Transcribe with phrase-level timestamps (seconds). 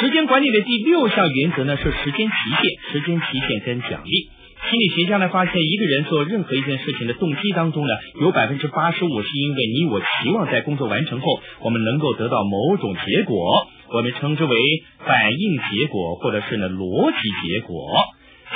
[0.00, 4.30] 时间管理的第六项原则呢是时间期限，时间期限跟奖励。
[4.70, 11.26] 心理学家呢发现，一个人做任何一件事情的动机当中呢，有百分之八十五是因为你我期望在工作完成后，
[11.60, 13.36] 我们能够得到某种结果，
[13.92, 14.56] 我们称之为
[15.04, 17.76] 反应结果，或者是呢逻辑结果。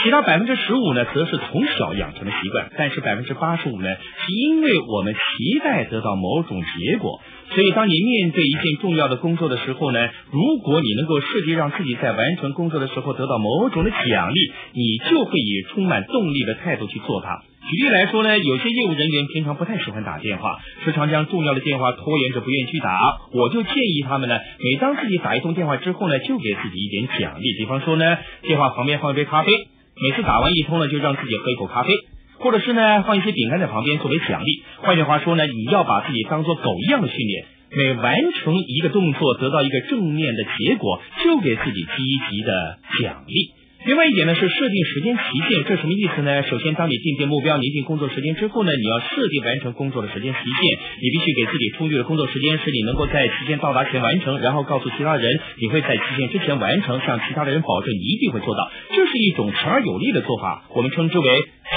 [0.05, 7.23] 其他百分之十五呢，则是从小养成的习惯，但是百分之八十五呢，是因为我们期待得到某种结果。
[7.49, 17.41] 所以，当你面对一件重要的工作的时候呢，如果你能够设计让自己在完成工作的时候得到某种的奖励，你就会以充满动力的态度去做它。
[17.65, 22.99] 举例来说呢，有些业务人员平常不太喜欢打电话，时常将重要的电话拖延着不愿意去打。
[23.33, 29.51] 我就建议他们呢，每当自己打一通电话之后呢，就给自己一点奖励，比方说呢，电话旁边放一杯咖啡。
[30.01, 31.95] 每次打完一通呢，就让自己喝一口咖啡，
[32.39, 34.63] 或者是呢放一些饼干在旁边作为奖励。
[34.79, 43.55] 换句话说呢，你要把自己当做狗一样的训练，每完成一个动作，得到一个正面的结果，就给自己积极的奖励。
[43.85, 46.43] 另外一点呢是设定时间期限，这什么意思呢？
[46.49, 50.79] 首先，当你定定目标、拟定工作时间之后呢，你要设定完成工作的时间期限。
[51.05, 58.73] 你必须给自己充裕的工作时间，使你能够在期限到达前完成，然后告诉其他人你会在期限之前完成，向其他的人保证你一定会做到。
[58.97, 61.29] 这是一种强而有力的做法，我们称之为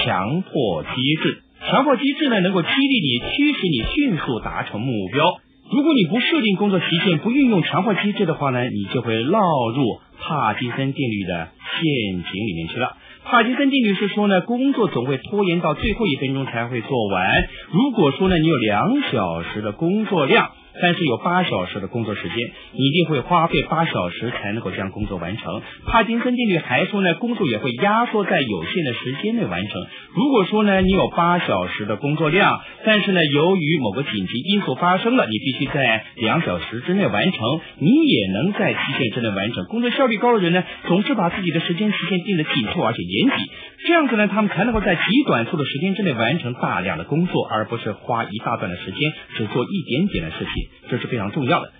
[0.04, 0.90] 强迫机
[1.22, 1.44] 制。
[1.70, 5.24] 强迫机制呢，能够激励你、驱使你迅速达成目标。
[5.70, 9.40] 如果你不设定工作期限，不运用强迫机制的话呢，你就会落
[9.76, 12.98] 入帕金森定律的陷阱里面去了。
[13.26, 17.48] 帕金森定律是说呢，工作总会拖延到最后一分钟才会做完。
[17.72, 20.50] 如果说呢，你有两小时的工作量。
[20.82, 22.36] 但是有八小时的工作时间，
[22.74, 25.62] 你一定会花费八小时才能够将工作完成。
[25.86, 29.72] 帕金森定律还说呢，工作也会压缩在有限的时间内完成。
[30.14, 37.40] 如果说呢，你有八小时的工作量，但是呢，由于某个紧急因素发生了，你必须在两小时之内完成，
[37.80, 39.66] 你也能在期限之内完成。
[39.66, 43.48] 工作效率高的人呢，总是把自己的时间期限定得紧凑而且严谨，
[43.88, 50.90] 这样子呢，他们才能够在极短促的时间之内完成大量的工作，而不是花一大段的时间只做一点点的事情。
[50.90, 51.72] 这是非常重要的。